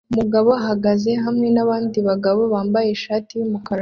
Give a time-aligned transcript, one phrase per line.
[0.11, 3.69] Umugabo uhagaze hamwe nabandi bagabo bambaye ishati yumukara